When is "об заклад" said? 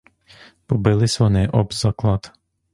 1.47-2.31